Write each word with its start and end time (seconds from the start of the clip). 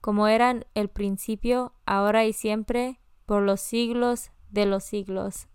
como 0.00 0.28
eran 0.28 0.64
el 0.74 0.88
principio, 0.88 1.72
ahora 1.86 2.24
y 2.24 2.32
siempre, 2.32 3.00
por 3.26 3.42
los 3.42 3.60
siglos 3.60 4.30
de 4.50 4.66
los 4.66 4.84
siglos. 4.84 5.48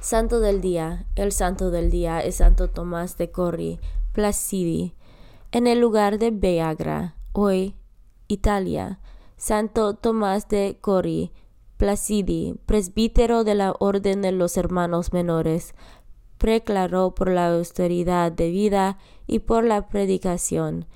Santo 0.00 0.40
del 0.40 0.60
día, 0.60 1.06
el 1.14 1.32
santo 1.32 1.70
del 1.70 1.90
día 1.90 2.20
es 2.20 2.36
Santo 2.36 2.68
Tomás 2.68 3.16
de 3.16 3.30
Corri, 3.30 3.78
Placidi, 4.12 4.94
en 5.52 5.66
el 5.66 5.80
lugar 5.80 6.18
de 6.18 6.30
Beagra, 6.30 7.16
hoy 7.32 7.76
Italia. 8.26 8.98
Santo 9.36 9.94
Tomás 9.94 10.48
de 10.48 10.78
Corri, 10.80 11.32
Placidi, 11.76 12.54
presbítero 12.66 13.44
de 13.44 13.54
la 13.54 13.74
Orden 13.78 14.22
de 14.22 14.32
los 14.32 14.56
Hermanos 14.56 15.12
Menores, 15.12 15.74
preclaró 16.38 17.14
por 17.14 17.30
la 17.30 17.54
austeridad 17.54 18.32
de 18.32 18.50
vida 18.50 18.98
y 19.26 19.40
por 19.40 19.64
la 19.64 19.88
predicación 19.88 20.86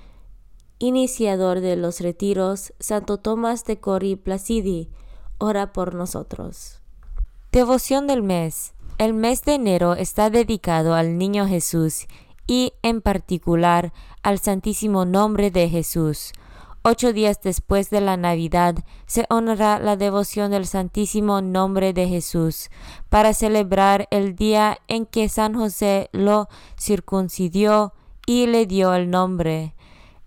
iniciador 0.79 1.59
de 1.61 1.75
los 1.75 1.99
retiros, 1.99 2.73
Santo 2.79 3.17
Tomás 3.17 3.65
de 3.65 3.79
Cori 3.79 4.15
Placidi, 4.15 4.89
ora 5.37 5.73
por 5.73 5.95
nosotros. 5.95 6.81
Devoción 7.51 8.07
del 8.07 8.23
mes. 8.23 8.73
El 8.97 9.13
mes 9.13 9.43
de 9.43 9.53
enero 9.55 9.93
está 9.93 10.29
dedicado 10.29 10.95
al 10.95 11.17
Niño 11.17 11.47
Jesús 11.47 12.07
y 12.47 12.73
en 12.81 13.01
particular 13.01 13.93
al 14.23 14.39
Santísimo 14.39 15.05
Nombre 15.05 15.51
de 15.51 15.69
Jesús. 15.69 16.33
Ocho 16.83 17.11
días 17.11 17.41
después 17.41 17.89
de 17.89 17.99
la 17.99 18.15
Navidad 18.15 18.75
se 19.05 19.25
honra 19.29 19.77
la 19.79 19.97
devoción 19.97 20.51
del 20.51 20.65
Santísimo 20.65 21.41
Nombre 21.41 21.91
de 21.93 22.07
Jesús 22.07 22.69
para 23.09 23.33
celebrar 23.33 24.07
el 24.09 24.35
día 24.35 24.79
en 24.87 25.05
que 25.05 25.27
San 25.27 25.53
José 25.53 26.09
lo 26.13 26.47
circuncidió 26.79 27.93
y 28.25 28.47
le 28.47 28.65
dio 28.65 28.93
el 28.93 29.09
nombre. 29.09 29.75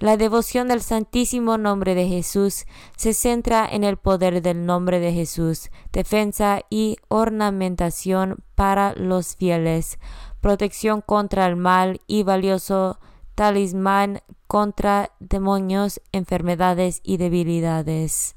La 0.00 0.16
devoción 0.16 0.68
del 0.68 0.80
Santísimo 0.80 1.58
Nombre 1.58 1.94
de 1.94 2.08
Jesús 2.08 2.64
se 2.96 3.12
centra 3.12 3.68
en 3.70 3.84
el 3.84 3.98
poder 3.98 4.40
del 4.40 4.64
nombre 4.64 4.98
de 4.98 5.12
Jesús, 5.12 5.68
defensa 5.92 6.62
y 6.70 6.96
ornamentación 7.08 8.38
para 8.54 8.94
los 8.94 9.36
fieles, 9.36 9.98
protección 10.40 11.02
contra 11.02 11.46
el 11.46 11.56
mal 11.56 12.00
y 12.06 12.22
valioso 12.22 12.98
talismán 13.34 14.22
contra 14.46 15.12
demonios, 15.20 16.00
enfermedades 16.12 17.00
y 17.04 17.18
debilidades. 17.18 18.36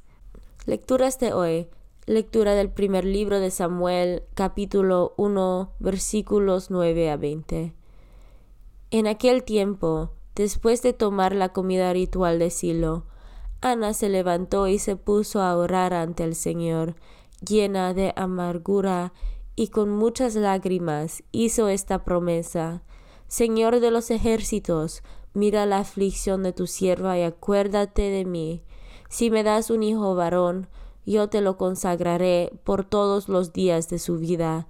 Lecturas 0.65 1.17
de 1.17 1.31
hoy. 1.31 1.69
Lectura 2.05 2.55
del 2.55 2.71
primer 2.71 3.05
libro 3.05 3.39
de 3.39 3.51
Samuel, 3.51 4.23
capítulo 4.33 5.13
1, 5.15 5.71
versículos 5.79 6.69
9 6.69 7.09
a 7.09 7.15
20. 7.15 7.73
En 8.91 9.07
aquel 9.07 9.45
tiempo, 9.45 10.11
Después 10.35 10.81
de 10.81 10.93
tomar 10.93 11.35
la 11.35 11.49
comida 11.49 11.93
ritual 11.93 12.39
de 12.39 12.49
Silo, 12.49 13.05
Ana 13.61 13.93
se 13.93 14.09
levantó 14.09 14.67
y 14.67 14.79
se 14.79 14.95
puso 14.95 15.41
a 15.41 15.55
orar 15.55 15.93
ante 15.93 16.23
el 16.23 16.35
Señor, 16.35 16.95
llena 17.47 17.93
de 17.93 18.13
amargura 18.15 19.13
y 19.55 19.67
con 19.67 19.89
muchas 19.89 20.35
lágrimas 20.35 21.23
hizo 21.31 21.67
esta 21.67 22.03
promesa. 22.03 22.83
Señor 23.27 23.79
de 23.79 23.91
los 23.91 24.11
ejércitos, 24.11 25.03
mira 25.33 25.65
la 25.65 25.79
aflicción 25.79 26.43
de 26.43 26.53
tu 26.53 26.67
sierva 26.67 27.17
y 27.17 27.21
acuérdate 27.21 28.09
de 28.09 28.25
mí. 28.25 28.63
Si 29.09 29.29
me 29.29 29.43
das 29.43 29.69
un 29.69 29.83
hijo 29.83 30.15
varón, 30.15 30.67
yo 31.05 31.29
te 31.29 31.41
lo 31.41 31.57
consagraré 31.57 32.51
por 32.63 32.85
todos 32.85 33.29
los 33.29 33.53
días 33.53 33.89
de 33.89 33.99
su 33.99 34.17
vida, 34.17 34.67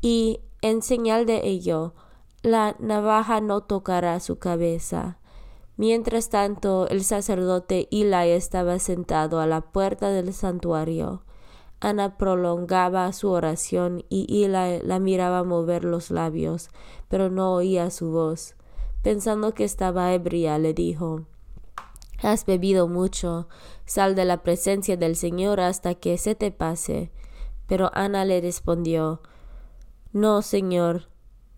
y 0.00 0.40
en 0.60 0.82
señal 0.82 1.24
de 1.24 1.46
ello, 1.46 1.94
la 2.42 2.76
navaja 2.78 3.40
no 3.40 3.62
tocará 3.62 4.20
su 4.20 4.38
cabeza. 4.38 5.18
Mientras 5.76 6.28
tanto, 6.28 6.88
el 6.88 7.04
sacerdote 7.04 7.88
Eli 7.90 8.30
estaba 8.30 8.78
sentado 8.78 9.40
a 9.40 9.46
la 9.46 9.60
puerta 9.60 10.10
del 10.10 10.32
santuario. 10.32 11.22
Ana 11.80 12.18
prolongaba 12.18 13.12
su 13.12 13.30
oración 13.30 14.04
y 14.08 14.44
Eli 14.44 14.80
la 14.82 14.98
miraba 14.98 15.44
mover 15.44 15.84
los 15.84 16.10
labios, 16.10 16.70
pero 17.08 17.30
no 17.30 17.54
oía 17.54 17.90
su 17.90 18.10
voz. 18.10 18.56
Pensando 19.02 19.54
que 19.54 19.64
estaba 19.64 20.12
ebria, 20.12 20.58
le 20.58 20.74
dijo 20.74 21.26
Has 22.20 22.44
bebido 22.44 22.88
mucho, 22.88 23.48
sal 23.84 24.16
de 24.16 24.24
la 24.24 24.42
presencia 24.42 24.96
del 24.96 25.14
Señor 25.14 25.60
hasta 25.60 25.94
que 25.94 26.18
se 26.18 26.34
te 26.34 26.50
pase. 26.50 27.12
Pero 27.68 27.90
Ana 27.94 28.24
le 28.24 28.40
respondió 28.40 29.22
No, 30.12 30.42
Señor, 30.42 31.08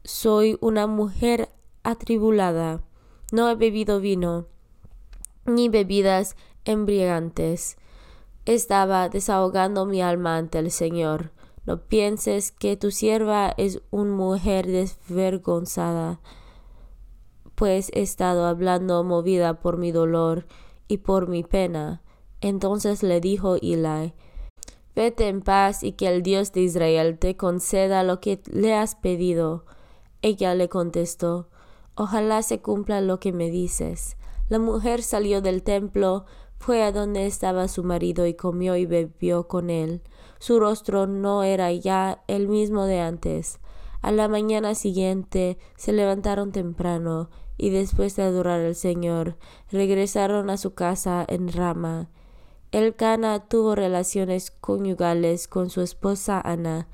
soy 0.04 0.58
una 0.60 0.86
mujer 0.86 1.50
atribulada, 1.82 2.82
no 3.32 3.48
he 3.48 3.54
bebido 3.54 4.00
vino, 4.00 4.46
ni 5.46 5.68
bebidas 5.68 6.36
embriagantes 6.64 7.76
estaba 8.46 9.08
desahogando 9.08 9.86
mi 9.86 10.02
alma 10.02 10.36
ante 10.36 10.58
el 10.58 10.70
Señor. 10.70 11.30
No 11.66 11.82
pienses 11.82 12.52
que 12.52 12.76
tu 12.76 12.90
sierva 12.90 13.54
es 13.56 13.82
una 13.90 14.12
mujer 14.12 14.66
desvergonzada, 14.66 16.20
pues 17.54 17.90
he 17.94 18.00
estado 18.00 18.46
hablando 18.46 19.04
movida 19.04 19.60
por 19.60 19.76
mi 19.76 19.92
dolor 19.92 20.46
y 20.88 20.98
por 20.98 21.28
mi 21.28 21.44
pena. 21.44 22.02
Entonces 22.40 23.02
le 23.02 23.20
dijo 23.20 23.56
Eli, 23.56 24.14
Vete 24.96 25.28
en 25.28 25.42
paz 25.42 25.84
y 25.84 25.92
que 25.92 26.08
el 26.08 26.22
Dios 26.22 26.52
de 26.52 26.62
Israel 26.62 27.18
te 27.18 27.36
conceda 27.36 28.02
lo 28.02 28.20
que 28.20 28.40
le 28.50 28.74
has 28.74 28.96
pedido. 28.96 29.64
Ella 30.22 30.54
le 30.54 30.68
contestó, 30.68 31.48
Ojalá 31.94 32.42
se 32.42 32.60
cumpla 32.60 33.00
lo 33.00 33.20
que 33.20 33.32
me 33.32 33.50
dices. 33.50 34.16
La 34.48 34.58
mujer 34.58 35.02
salió 35.02 35.42
del 35.42 35.62
templo, 35.62 36.24
fue 36.58 36.82
a 36.82 36.92
donde 36.92 37.26
estaba 37.26 37.68
su 37.68 37.84
marido 37.84 38.26
y 38.26 38.34
comió 38.34 38.76
y 38.76 38.86
bebió 38.86 39.48
con 39.48 39.70
él. 39.70 40.02
Su 40.38 40.60
rostro 40.60 41.06
no 41.06 41.42
era 41.42 41.72
ya 41.72 42.22
el 42.26 42.48
mismo 42.48 42.84
de 42.86 43.00
antes. 43.00 43.60
A 44.02 44.12
la 44.12 44.28
mañana 44.28 44.74
siguiente 44.74 45.58
se 45.76 45.92
levantaron 45.92 46.52
temprano 46.52 47.28
y 47.58 47.70
después 47.70 48.16
de 48.16 48.22
adorar 48.22 48.60
al 48.60 48.74
Señor 48.74 49.36
regresaron 49.70 50.48
a 50.48 50.56
su 50.56 50.72
casa 50.72 51.24
en 51.28 51.52
Rama. 51.52 52.08
El 52.72 52.94
Cana 52.94 53.46
tuvo 53.46 53.74
relaciones 53.74 54.50
conyugales 54.50 55.48
con 55.48 55.68
su 55.68 55.82
esposa 55.82 56.40
Ana, 56.40 56.88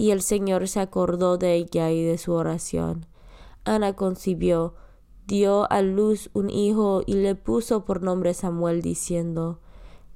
y 0.00 0.12
el 0.12 0.22
Señor 0.22 0.66
se 0.66 0.80
acordó 0.80 1.36
de 1.36 1.56
ella 1.56 1.90
y 1.90 2.02
de 2.02 2.16
su 2.16 2.32
oración. 2.32 3.04
Ana 3.64 3.96
concibió, 3.96 4.72
dio 5.26 5.70
a 5.70 5.82
luz 5.82 6.30
un 6.32 6.48
hijo 6.48 7.02
y 7.04 7.16
le 7.16 7.34
puso 7.34 7.84
por 7.84 8.02
nombre 8.02 8.32
Samuel, 8.32 8.80
diciendo, 8.80 9.60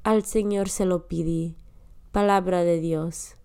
Al 0.03 0.25
Señor 0.25 0.71
se 0.71 0.87
lo 0.87 1.07
pidí. 1.07 1.59
Palabra 2.13 2.65
de 2.65 2.81
Dios. 2.81 3.37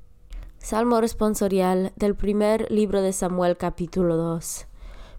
Salmo 0.59 1.01
responsorial 1.01 1.91
del 1.97 2.15
primer 2.15 2.71
libro 2.71 3.01
de 3.01 3.11
Samuel 3.11 3.57
capítulo 3.57 4.15
2. 4.15 4.65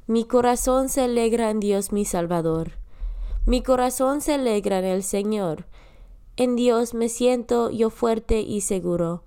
Mi 0.07 0.25
corazón 0.25 0.89
se 0.89 1.03
alegra 1.03 1.51
en 1.51 1.61
Dios 1.61 1.93
mi 1.93 2.07
Salvador. 2.07 2.79
Mi 3.45 3.63
corazón 3.63 4.23
se 4.23 4.33
alegra 4.33 4.79
en 4.79 4.87
el 4.87 5.03
Señor. 5.03 5.67
En 6.39 6.57
Dios 6.57 6.95
me 6.95 7.11
siento 7.11 7.71
yo 7.71 7.91
fuerte 7.91 8.41
y 8.41 8.63
seguro. 8.63 9.25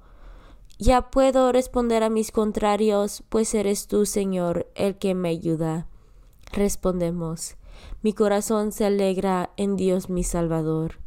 Ya 0.80 1.12
puedo 1.12 1.52
responder 1.52 2.04
a 2.04 2.10
mis 2.10 2.32
contrarios, 2.32 3.24
pues 3.30 3.54
eres 3.54 3.88
tú, 3.88 4.06
Señor, 4.06 4.68
el 4.76 4.98
que 4.98 5.14
me 5.14 5.30
ayuda. 5.30 5.88
Respondemos, 6.52 7.56
mi 8.02 8.14
corazón 8.14 8.72
se 8.72 8.86
alegra 8.86 9.52
en 9.56 9.76
Dios 9.76 10.10
mi 10.10 10.24
Salvador. 10.24 11.00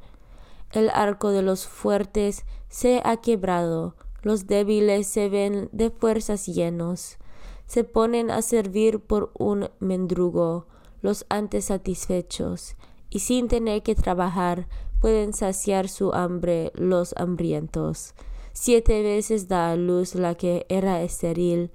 El 0.72 0.90
arco 0.90 1.30
de 1.30 1.42
los 1.42 1.66
fuertes 1.66 2.44
se 2.68 3.00
ha 3.04 3.18
quebrado, 3.18 3.94
los 4.22 4.46
débiles 4.46 5.06
se 5.06 5.28
ven 5.28 5.68
de 5.72 5.90
fuerzas 5.90 6.46
llenos, 6.46 7.18
se 7.66 7.84
ponen 7.84 8.30
a 8.30 8.42
servir 8.42 9.00
por 9.00 9.30
un 9.38 9.70
mendrugo 9.78 10.66
los 11.02 11.26
antes 11.28 11.66
satisfechos, 11.66 12.76
y 13.10 13.20
sin 13.20 13.48
tener 13.48 13.82
que 13.82 13.94
trabajar 13.94 14.68
pueden 15.00 15.32
saciar 15.32 15.88
su 15.88 16.12
hambre 16.12 16.72
los 16.74 17.14
hambrientos. 17.16 18.14
Siete 18.58 19.02
veces 19.02 19.48
da 19.48 19.70
a 19.70 19.76
luz 19.76 20.14
la 20.14 20.34
que 20.34 20.64
era 20.70 21.02
estéril, 21.02 21.70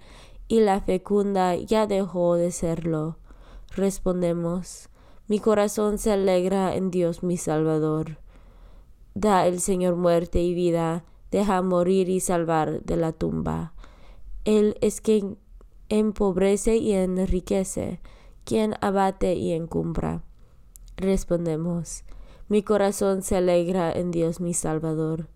y 0.48 0.62
la 0.62 0.81
fecunda 0.81 1.56
ya 1.56 1.86
dejó 1.86 2.36
de 2.36 2.51
serlo 2.51 3.22
respondemos, 3.75 4.89
mi 5.28 5.39
corazón 5.39 5.98
se 5.98 6.12
alegra 6.12 6.75
en 6.75 6.92
Dios 6.92 7.24
mi 7.24 7.38
Salvador. 7.38 8.18
Da 9.13 9.48
el 9.48 9.60
Señor 9.60 9.95
muerte 9.95 10.42
y 10.42 10.54
vida, 10.54 11.06
deja 11.31 11.62
morir 11.62 12.10
y 12.10 12.19
salvar 12.19 12.83
de 12.83 12.98
la 12.98 13.13
tumba. 13.13 13.74
Él 14.44 14.78
es 14.81 15.01
quien 15.01 15.38
empobrece 15.89 16.78
y 16.78 16.94
enriquece, 16.94 18.01
quien 18.44 18.75
abate 18.81 19.36
y 19.36 19.54
encumbra. 19.54 20.24
Respondemos, 20.98 22.04
mi 22.50 22.63
corazón 22.63 23.22
se 23.22 23.38
alegra 23.38 23.92
en 23.92 24.12
Dios 24.12 24.42
mi 24.42 24.54
Salvador. 24.54 25.30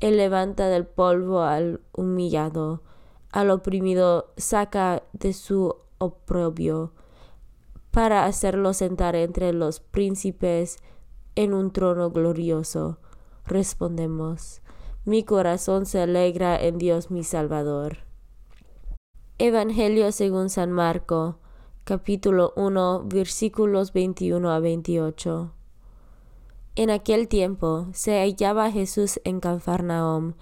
Él 0.00 0.16
levanta 0.16 0.68
del 0.68 0.86
polvo 0.86 1.42
al 1.42 1.80
humillado, 1.92 2.82
al 3.32 3.50
oprimido 3.50 4.32
saca 4.36 5.02
de 5.12 5.32
su 5.32 5.76
oprobio 5.98 6.92
para 7.90 8.24
hacerlo 8.24 8.72
sentar 8.72 9.14
entre 9.14 9.52
los 9.52 9.80
príncipes 9.80 10.78
en 11.34 11.54
un 11.54 11.70
trono 11.70 12.10
glorioso. 12.10 12.98
Respondemos, 13.46 14.62
mi 15.04 15.24
corazón 15.24 15.86
se 15.86 16.00
alegra 16.00 16.56
en 16.56 16.78
Dios 16.78 17.10
mi 17.10 17.24
Salvador. 17.24 17.98
Evangelio 19.38 20.12
según 20.12 20.50
San 20.50 20.70
Marco, 20.70 21.38
capítulo 21.84 22.52
1, 22.56 23.04
versículos 23.06 23.92
21 23.92 24.50
a 24.50 24.60
28. 24.60 25.52
En 26.76 26.90
aquel 26.90 27.28
tiempo 27.28 27.86
se 27.92 28.20
hallaba 28.20 28.70
Jesús 28.70 29.20
en 29.24 29.40
Cafarnaum, 29.40 30.34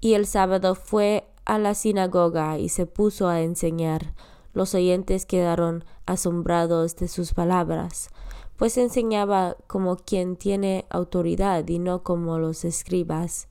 y 0.00 0.14
el 0.14 0.26
sábado 0.26 0.74
fue 0.74 1.26
a 1.44 1.58
la 1.58 1.74
sinagoga 1.74 2.58
y 2.58 2.68
se 2.68 2.86
puso 2.86 3.28
a 3.28 3.40
enseñar 3.40 4.14
los 4.56 4.74
oyentes 4.74 5.26
quedaron 5.26 5.84
asombrados 6.06 6.96
de 6.96 7.08
sus 7.08 7.34
palabras, 7.34 8.08
pues 8.56 8.78
enseñaba 8.78 9.58
como 9.66 9.96
quien 9.96 10.36
tiene 10.36 10.86
autoridad 10.88 11.68
y 11.68 11.78
no 11.78 12.02
como 12.02 12.38
los 12.38 12.64
escribas. 12.64 13.48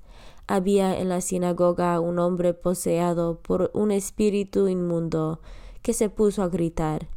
Había 0.47 0.97
en 0.99 1.09
la 1.09 1.21
sinagoga 1.21 1.99
un 1.99 2.17
hombre 2.17 2.55
poseado 2.55 3.37
por 3.39 3.69
un 3.75 3.91
espíritu 3.91 4.67
inmundo, 4.67 5.41
que 5.83 5.93
se 5.93 6.09
puso 6.09 6.41
a 6.41 6.49
gritar 6.49 7.07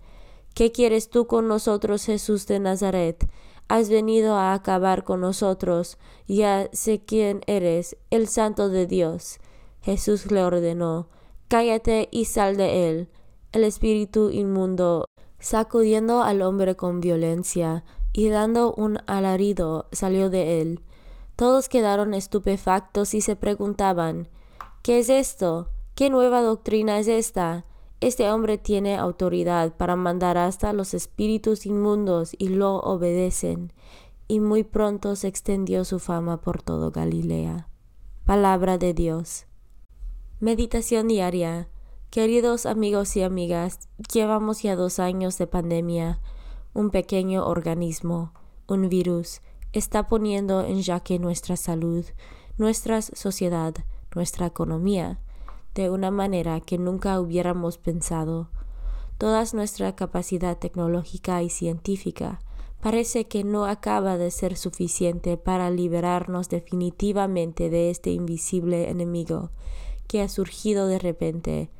¿Qué 0.52 0.70
quieres 0.70 1.08
tú 1.08 1.26
con 1.26 1.48
nosotros, 1.48 2.04
Jesús 2.04 2.46
de 2.46 2.60
Nazaret? 2.60 3.26
Has 3.68 3.90
venido 3.90 4.34
a 4.36 4.54
acabar 4.54 5.04
con 5.04 5.20
nosotros, 5.20 5.98
ya 6.26 6.68
sé 6.72 7.04
quién 7.04 7.42
eres, 7.46 7.96
el 8.10 8.26
santo 8.28 8.68
de 8.68 8.86
Dios. 8.86 9.38
Jesús 9.82 10.30
le 10.30 10.42
ordenó 10.42 11.08
Cállate 11.48 12.08
y 12.10 12.26
sal 12.26 12.56
de 12.56 12.88
él 12.88 13.08
el 13.52 13.64
espíritu 13.64 14.30
inmundo, 14.30 15.06
sacudiendo 15.38 16.22
al 16.22 16.42
hombre 16.42 16.76
con 16.76 17.00
violencia 17.00 17.84
y 18.12 18.28
dando 18.28 18.74
un 18.74 18.98
alarido, 19.06 19.86
salió 19.92 20.30
de 20.30 20.60
él. 20.60 20.80
Todos 21.36 21.68
quedaron 21.68 22.14
estupefactos 22.14 23.14
y 23.14 23.20
se 23.20 23.36
preguntaban 23.36 24.28
¿Qué 24.82 24.98
es 24.98 25.08
esto? 25.08 25.68
¿Qué 25.94 26.10
nueva 26.10 26.42
doctrina 26.42 26.98
es 26.98 27.08
esta? 27.08 27.64
Este 28.00 28.30
hombre 28.30 28.58
tiene 28.58 28.96
autoridad 28.96 29.76
para 29.76 29.96
mandar 29.96 30.38
hasta 30.38 30.72
los 30.72 30.94
espíritus 30.94 31.66
inmundos 31.66 32.34
y 32.38 32.48
lo 32.48 32.76
obedecen. 32.76 33.72
Y 34.28 34.40
muy 34.40 34.62
pronto 34.62 35.16
se 35.16 35.28
extendió 35.28 35.84
su 35.84 35.98
fama 35.98 36.40
por 36.40 36.62
todo 36.62 36.90
Galilea. 36.90 37.68
Palabra 38.24 38.78
de 38.78 38.94
Dios. 38.94 39.46
Meditación 40.38 41.08
diaria 41.08 41.68
Queridos 42.10 42.64
amigos 42.64 43.14
y 43.16 43.22
amigas, 43.22 43.80
llevamos 44.10 44.62
ya 44.62 44.76
dos 44.76 44.98
años 44.98 45.36
de 45.36 45.46
pandemia. 45.46 46.20
Un 46.72 46.88
pequeño 46.88 47.46
organismo, 47.46 48.32
un 48.66 48.88
virus, 48.88 49.42
está 49.74 50.06
poniendo 50.06 50.64
en 50.64 50.82
jaque 50.82 51.18
nuestra 51.18 51.58
salud, 51.58 52.06
nuestra 52.56 53.02
sociedad, 53.02 53.74
nuestra 54.14 54.46
economía, 54.46 55.20
de 55.82 55.90
una 55.90 56.10
manera 56.10 56.60
que 56.60 56.76
nunca 56.76 57.20
hubiéramos 57.20 57.78
pensado. 57.78 58.48
Toda 59.16 59.44
nuestra 59.52 59.94
capacidad 59.94 60.58
tecnológica 60.58 61.40
y 61.44 61.50
científica 61.50 62.40
parece 62.80 63.26
que 63.28 63.44
no 63.44 63.64
acaba 63.64 64.18
de 64.18 64.32
ser 64.32 64.56
suficiente 64.56 65.36
para 65.36 65.70
liberarnos 65.70 66.48
definitivamente 66.48 67.70
de 67.70 67.90
este 67.90 68.10
invisible 68.10 68.90
enemigo 68.90 69.50
que 70.08 70.20
ha 70.20 70.28
surgido 70.28 70.88
de 70.88 70.98
repente 70.98 71.70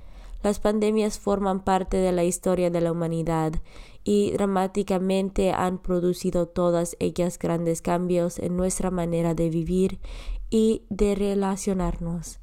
las 0.45 0.61
pandemias 0.61 1.19
forman 1.19 1.65
parte 1.65 1.97
de 1.97 2.13
la 2.13 2.23
historia 2.23 2.71
de 2.71 2.81
la 2.81 2.93
humanidad 2.93 3.55
y 4.05 4.31
dramáticamente 4.31 5.51
han 5.51 5.79
producido 5.79 6.47
todas 6.47 6.97
ellas 7.01 7.37
grandes 7.37 7.83
cambios 7.83 8.39
en 8.39 8.57
nuestra 8.57 8.93
manera 8.93 9.35
de 9.35 9.51
vivir 9.51 9.99
y 10.51 10.83
de 10.89 11.17
relacionarnos. 11.17 12.39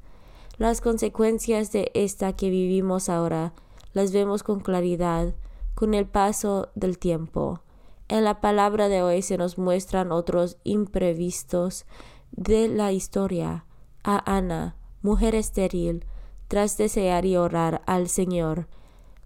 Las 0.58 0.80
consecuencias 0.80 1.70
de 1.70 1.90
esta 1.92 2.34
que 2.34 2.48
vivimos 2.48 3.10
ahora 3.10 3.52
las 3.92 4.12
vemos 4.12 4.42
con 4.42 4.60
claridad 4.60 5.34
con 5.74 5.92
el 5.92 6.06
paso 6.06 6.70
del 6.74 6.98
tiempo. 6.98 7.60
En 8.08 8.24
la 8.24 8.40
palabra 8.40 8.88
de 8.88 9.02
hoy 9.02 9.20
se 9.20 9.36
nos 9.36 9.58
muestran 9.58 10.12
otros 10.12 10.56
imprevistos 10.64 11.84
de 12.30 12.68
la 12.68 12.92
historia. 12.92 13.66
A 14.02 14.34
Ana, 14.34 14.76
mujer 15.02 15.34
estéril, 15.34 16.06
tras 16.48 16.78
desear 16.78 17.26
y 17.26 17.36
orar 17.36 17.82
al 17.86 18.08
Señor, 18.08 18.66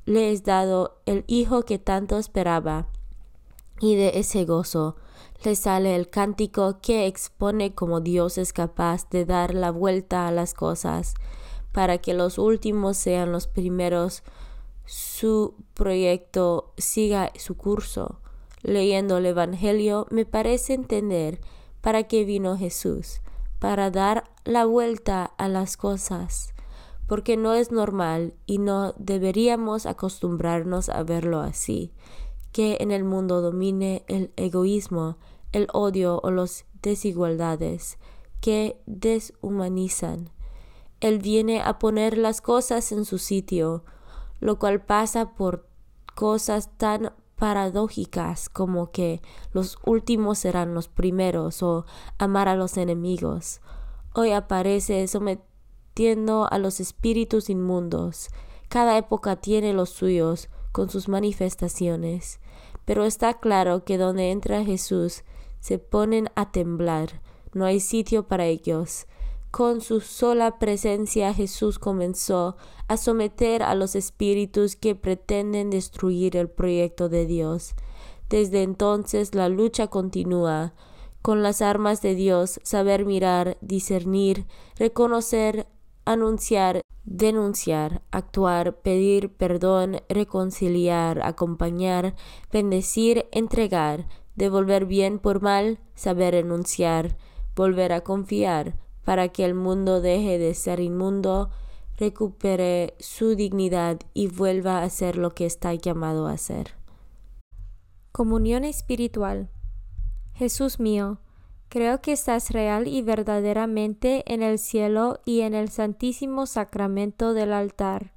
le 0.06 0.32
es 0.32 0.42
dado 0.42 1.00
el 1.06 1.24
hijo 1.28 1.62
que 1.62 1.78
tanto 1.78 2.18
esperaba, 2.18 2.88
y 3.80 3.94
de 3.94 4.18
ese 4.18 4.44
gozo 4.46 4.96
le 5.44 5.54
sale 5.54 5.96
el 5.96 6.10
cántico 6.10 6.80
que 6.80 7.06
expone 7.06 7.74
cómo 7.74 8.00
Dios 8.00 8.38
es 8.38 8.52
capaz 8.52 9.08
de 9.10 9.24
dar 9.24 9.54
la 9.54 9.70
vuelta 9.70 10.28
a 10.28 10.32
las 10.32 10.54
cosas, 10.54 11.14
para 11.72 11.98
que 11.98 12.14
los 12.14 12.38
últimos 12.38 12.96
sean 12.96 13.32
los 13.32 13.46
primeros, 13.46 14.22
su 14.84 15.54
proyecto 15.74 16.72
siga 16.76 17.32
su 17.36 17.56
curso. 17.56 18.20
Leyendo 18.62 19.18
el 19.18 19.26
Evangelio 19.26 20.06
me 20.10 20.26
parece 20.26 20.74
entender 20.74 21.40
para 21.80 22.02
qué 22.04 22.24
vino 22.24 22.58
Jesús, 22.58 23.20
para 23.58 23.90
dar 23.90 24.24
la 24.44 24.64
vuelta 24.64 25.24
a 25.24 25.48
las 25.48 25.76
cosas, 25.76 26.52
porque 27.06 27.36
no 27.36 27.54
es 27.54 27.72
normal 27.72 28.34
y 28.46 28.58
no 28.58 28.94
deberíamos 28.98 29.86
acostumbrarnos 29.86 30.88
a 30.88 31.02
verlo 31.02 31.40
así, 31.40 31.92
que 32.52 32.78
en 32.80 32.90
el 32.90 33.04
mundo 33.04 33.40
domine 33.40 34.04
el 34.08 34.32
egoísmo, 34.36 35.16
el 35.52 35.68
odio 35.72 36.20
o 36.22 36.30
las 36.30 36.66
desigualdades 36.82 37.98
que 38.40 38.80
deshumanizan. 38.86 40.30
Él 41.00 41.18
viene 41.18 41.60
a 41.60 41.78
poner 41.78 42.18
las 42.18 42.40
cosas 42.40 42.92
en 42.92 43.04
su 43.04 43.18
sitio, 43.18 43.84
lo 44.40 44.58
cual 44.58 44.84
pasa 44.84 45.34
por 45.34 45.66
cosas 46.14 46.76
tan 46.76 47.12
paradójicas 47.36 48.50
como 48.50 48.90
que 48.90 49.22
los 49.52 49.78
últimos 49.86 50.38
serán 50.38 50.74
los 50.74 50.88
primeros 50.88 51.62
o 51.62 51.86
amar 52.18 52.48
a 52.48 52.56
los 52.56 52.76
enemigos. 52.76 53.60
Hoy 54.14 54.32
aparece 54.32 55.08
sometido 55.08 55.50
a 56.52 56.58
los 56.58 56.80
espíritus 56.80 57.48
inmundos. 57.48 58.28
Cada 58.68 58.98
época 58.98 59.36
tiene 59.36 59.72
los 59.72 59.90
suyos 59.90 60.48
con 60.72 60.90
sus 60.90 61.08
manifestaciones, 61.08 62.40
pero 62.84 63.04
está 63.04 63.34
claro 63.34 63.84
que 63.84 63.98
donde 63.98 64.30
entra 64.30 64.64
Jesús 64.64 65.24
se 65.60 65.78
ponen 65.78 66.30
a 66.34 66.50
temblar, 66.50 67.20
no 67.52 67.64
hay 67.64 67.80
sitio 67.80 68.26
para 68.26 68.46
ellos. 68.46 69.06
Con 69.50 69.80
su 69.80 70.00
sola 70.00 70.58
presencia 70.58 71.34
Jesús 71.34 71.78
comenzó 71.78 72.56
a 72.86 72.96
someter 72.96 73.62
a 73.62 73.74
los 73.74 73.96
espíritus 73.96 74.76
que 74.76 74.94
pretenden 74.94 75.70
destruir 75.70 76.36
el 76.36 76.48
proyecto 76.48 77.08
de 77.08 77.26
Dios. 77.26 77.74
Desde 78.28 78.62
entonces 78.62 79.34
la 79.34 79.48
lucha 79.48 79.88
continúa, 79.88 80.72
con 81.20 81.42
las 81.42 81.62
armas 81.62 82.00
de 82.00 82.14
Dios, 82.14 82.60
saber 82.62 83.04
mirar, 83.04 83.58
discernir, 83.60 84.46
reconocer, 84.76 85.66
anunciar, 86.04 86.82
denunciar, 87.04 88.02
actuar, 88.12 88.80
pedir 88.80 89.34
perdón, 89.34 90.00
reconciliar, 90.08 91.20
acompañar, 91.22 92.14
bendecir, 92.52 93.26
entregar, 93.32 94.06
devolver 94.40 94.86
bien 94.86 95.18
por 95.18 95.42
mal, 95.42 95.78
saber 95.94 96.34
enunciar, 96.34 97.18
volver 97.54 97.92
a 97.92 98.00
confiar, 98.00 98.74
para 99.04 99.28
que 99.28 99.44
el 99.44 99.54
mundo 99.54 100.00
deje 100.00 100.38
de 100.38 100.54
ser 100.54 100.80
inmundo, 100.80 101.50
recupere 101.98 102.94
su 102.98 103.36
dignidad 103.36 104.00
y 104.14 104.28
vuelva 104.28 104.82
a 104.82 104.88
ser 104.88 105.18
lo 105.18 105.34
que 105.34 105.44
está 105.44 105.74
llamado 105.74 106.26
a 106.26 106.38
ser. 106.38 106.74
Comunión 108.12 108.64
espiritual. 108.64 109.50
Jesús 110.32 110.80
mío, 110.80 111.18
Creo 111.68 112.00
que 112.00 112.10
estás 112.10 112.50
real 112.50 112.88
y 112.88 113.00
verdaderamente 113.00 114.24
en 114.26 114.42
el 114.42 114.58
cielo 114.58 115.20
y 115.24 115.42
en 115.42 115.54
el 115.54 115.68
santísimo 115.68 116.46
sacramento 116.46 117.32
del 117.32 117.52
altar. 117.52 118.12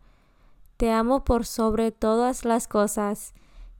Te 0.77 0.89
amo 0.89 1.23
por 1.23 1.45
sobre 1.45 1.91
todas 1.91 2.45
las 2.45 2.67
cosas 2.67 3.35